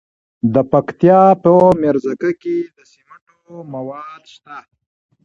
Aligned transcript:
د 0.53 0.55
پکتیا 0.71 1.21
په 1.43 1.51
میرزکه 1.81 2.31
کې 2.41 2.57
د 2.77 2.79
سمنټو 2.91 3.51
مواد 3.73 4.23
شته. 4.33 4.57